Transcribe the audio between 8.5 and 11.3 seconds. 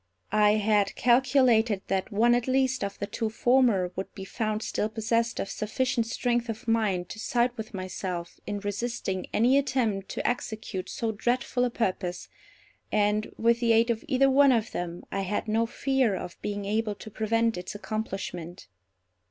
resisting any attempt to execute so